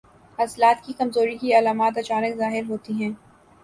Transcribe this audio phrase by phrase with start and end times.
[0.39, 3.11] عضلات کی کمزوری کی علامات اچانک ظاہر ہوتی ہیں